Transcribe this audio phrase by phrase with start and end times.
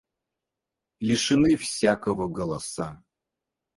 [0.99, 3.03] Лишены всякого голоса.